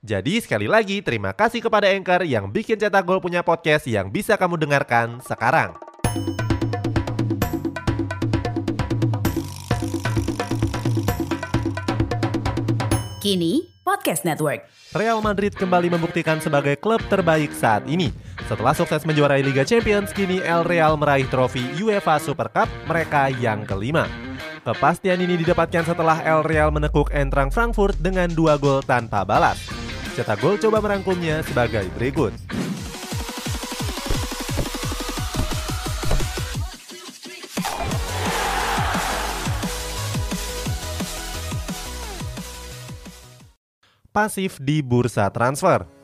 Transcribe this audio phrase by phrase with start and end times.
[0.00, 4.32] Jadi sekali lagi terima kasih kepada Anchor yang bikin Cetak Gol punya podcast yang bisa
[4.40, 5.76] kamu dengarkan sekarang.
[13.20, 14.64] Kini Podcast Network.
[14.96, 18.08] Real Madrid kembali membuktikan sebagai klub terbaik saat ini.
[18.48, 23.68] Setelah sukses menjuarai Liga Champions, kini El Real meraih trofi UEFA Super Cup mereka yang
[23.68, 24.08] kelima.
[24.64, 29.79] Kepastian ini didapatkan setelah El Real menekuk Eintracht Frankfurt dengan dua gol tanpa balas.
[30.18, 32.34] Cetak Gol coba merangkumnya sebagai berikut.
[44.10, 45.99] Pasif di bursa transfer.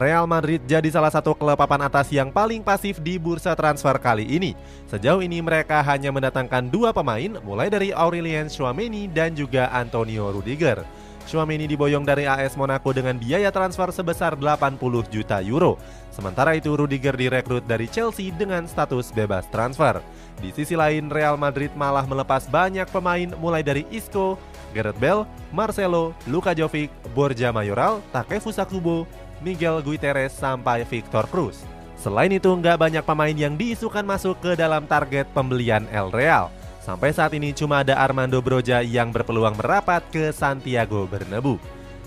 [0.00, 4.24] Real Madrid jadi salah satu klub papan atas yang paling pasif di bursa transfer kali
[4.24, 4.56] ini.
[4.88, 10.88] Sejauh ini mereka hanya mendatangkan dua pemain, mulai dari Aurelien Chouameni dan juga Antonio Rudiger.
[11.28, 14.80] Chouameni diboyong dari AS Monaco dengan biaya transfer sebesar 80
[15.12, 15.76] juta euro.
[16.08, 20.00] Sementara itu Rudiger direkrut dari Chelsea dengan status bebas transfer.
[20.40, 24.40] Di sisi lain Real Madrid malah melepas banyak pemain mulai dari Isco,
[24.72, 29.04] Gareth Bale, Marcelo, Luka Jovic, Borja Mayoral, Takefusa Kubo,
[29.40, 31.64] Miguel Guiterres sampai Victor Cruz.
[32.00, 36.48] Selain itu, nggak banyak pemain yang diisukan masuk ke dalam target pembelian El Real.
[36.80, 41.60] Sampai saat ini cuma ada Armando Broja yang berpeluang merapat ke Santiago Bernabeu.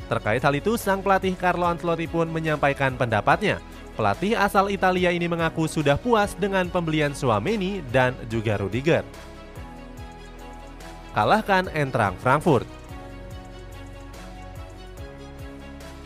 [0.10, 3.62] Terkait hal itu, sang pelatih Carlo Ancelotti pun menyampaikan pendapatnya.
[3.94, 9.06] Pelatih asal Italia ini mengaku sudah puas dengan pembelian Suameni dan juga Rudiger.
[11.14, 12.66] Kalahkan Eintracht Frankfurt.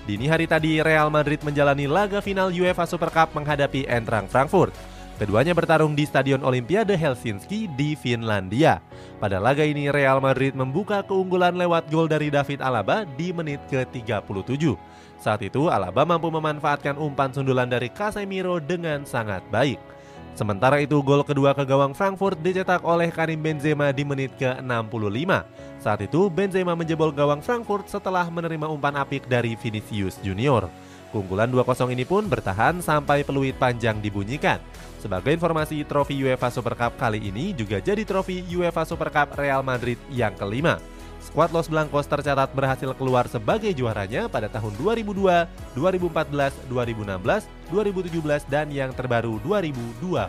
[0.07, 4.71] Dini hari tadi, Real Madrid menjalani laga final UEFA Super Cup menghadapi Eintracht Frankfurt.
[5.19, 8.79] Keduanya bertarung di Stadion Olimpiade Helsinki di Finlandia.
[9.19, 14.79] Pada laga ini, Real Madrid membuka keunggulan lewat gol dari David Alaba di menit ke-37.
[15.19, 19.96] Saat itu, Alaba mampu memanfaatkan umpan sundulan dari Casemiro dengan sangat baik.
[20.37, 25.33] Sementara itu gol kedua ke gawang Frankfurt dicetak oleh Karim Benzema di menit ke-65.
[25.81, 30.69] Saat itu Benzema menjebol gawang Frankfurt setelah menerima umpan apik dari Vinicius Junior.
[31.09, 34.61] Keunggulan 2-0 ini pun bertahan sampai peluit panjang dibunyikan.
[35.01, 39.65] Sebagai informasi, trofi UEFA Super Cup kali ini juga jadi trofi UEFA Super Cup Real
[39.65, 40.77] Madrid yang kelima.
[41.23, 48.69] Skuad Los Blancos tercatat berhasil keluar sebagai juaranya pada tahun 2002, 2014, 2016, 2017, dan
[48.69, 50.27] yang terbaru 2022.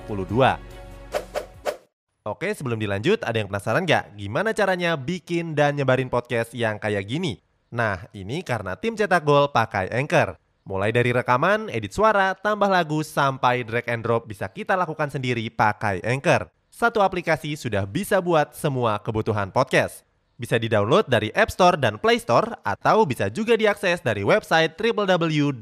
[2.28, 7.08] Oke, sebelum dilanjut, ada yang penasaran nggak gimana caranya bikin dan nyebarin podcast yang kayak
[7.08, 7.40] gini?
[7.72, 10.40] Nah, ini karena tim cetak gol pakai Anchor.
[10.68, 15.48] Mulai dari rekaman, edit suara, tambah lagu, sampai drag and drop bisa kita lakukan sendiri
[15.48, 16.52] pakai Anchor.
[16.68, 20.07] Satu aplikasi sudah bisa buat semua kebutuhan podcast.
[20.38, 25.58] Bisa di-download dari App Store dan Play Store atau bisa juga diakses dari website www.anchor.fm.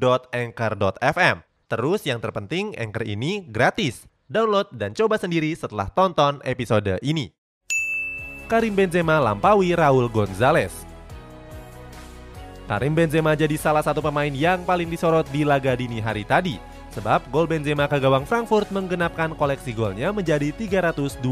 [1.66, 4.04] Terus yang terpenting Anchor ini gratis.
[4.28, 7.32] Download dan coba sendiri setelah tonton episode ini.
[8.52, 10.84] Karim Benzema lampaui Raul Gonzalez.
[12.68, 16.60] Karim Benzema jadi salah satu pemain yang paling disorot di laga dini hari tadi.
[16.92, 21.24] Sebab gol Benzema ke gawang Frankfurt menggenapkan koleksi golnya menjadi 324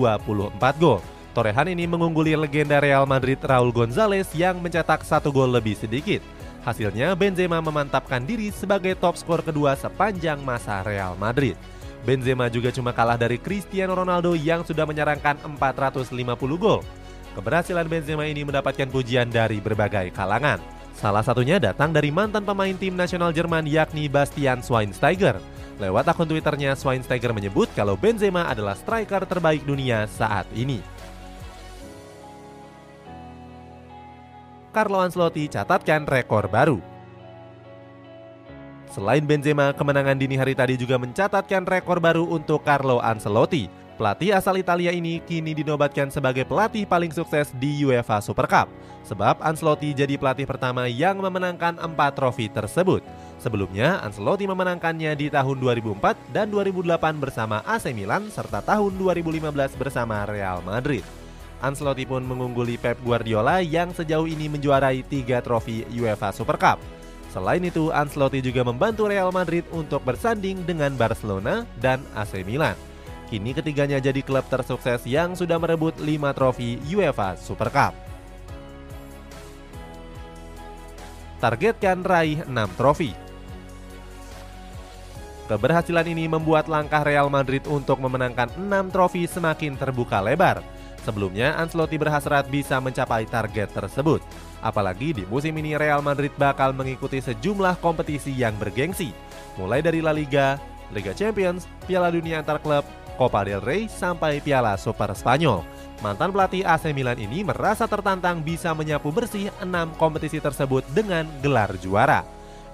[0.80, 1.04] gol.
[1.34, 6.22] Torehan ini mengungguli legenda Real Madrid Raul Gonzalez yang mencetak satu gol lebih sedikit.
[6.62, 11.58] Hasilnya Benzema memantapkan diri sebagai top skor kedua sepanjang masa Real Madrid.
[12.06, 16.14] Benzema juga cuma kalah dari Cristiano Ronaldo yang sudah menyerangkan 450
[16.54, 16.86] gol.
[17.34, 20.62] Keberhasilan Benzema ini mendapatkan pujian dari berbagai kalangan.
[20.94, 25.42] Salah satunya datang dari mantan pemain tim nasional Jerman yakni Bastian Schweinsteiger.
[25.82, 30.93] Lewat akun Twitternya, Schweinsteiger menyebut kalau Benzema adalah striker terbaik dunia saat ini.
[34.74, 36.82] Carlo Ancelotti catatkan rekor baru.
[38.90, 43.70] Selain Benzema, kemenangan dini hari tadi juga mencatatkan rekor baru untuk Carlo Ancelotti.
[43.94, 48.66] Pelatih asal Italia ini kini dinobatkan sebagai pelatih paling sukses di UEFA Super Cup.
[49.06, 53.06] Sebab Ancelotti jadi pelatih pertama yang memenangkan empat trofi tersebut.
[53.38, 60.26] Sebelumnya, Ancelotti memenangkannya di tahun 2004 dan 2008 bersama AC Milan serta tahun 2015 bersama
[60.26, 61.23] Real Madrid.
[61.62, 66.78] Ancelotti pun mengungguli Pep Guardiola yang sejauh ini menjuarai tiga trofi UEFA Super Cup.
[67.34, 72.78] Selain itu, Ancelotti juga membantu Real Madrid untuk bersanding dengan Barcelona dan AC Milan.
[73.26, 76.06] Kini ketiganya jadi klub tersukses yang sudah merebut 5
[76.36, 77.94] trofi UEFA Super Cup.
[81.42, 83.10] Targetkan raih 6 trofi.
[85.44, 90.64] Keberhasilan ini membuat langkah Real Madrid untuk memenangkan 6 trofi semakin terbuka lebar.
[91.04, 94.24] Sebelumnya, Ancelotti berhasrat bisa mencapai target tersebut.
[94.64, 99.12] Apalagi di musim ini Real Madrid bakal mengikuti sejumlah kompetisi yang bergengsi,
[99.60, 100.56] mulai dari La Liga,
[100.88, 102.88] Liga Champions, Piala Dunia antar klub,
[103.20, 105.60] Copa del Rey, sampai Piala Super Spanyol.
[106.00, 111.76] Mantan pelatih AC Milan ini merasa tertantang bisa menyapu bersih enam kompetisi tersebut dengan gelar
[111.78, 112.24] juara.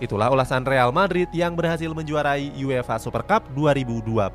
[0.00, 4.32] Itulah ulasan Real Madrid yang berhasil menjuarai UEFA Super Cup 2022.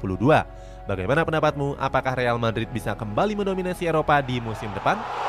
[0.86, 1.74] Bagaimana pendapatmu?
[1.82, 5.25] Apakah Real Madrid bisa kembali mendominasi Eropa di musim depan?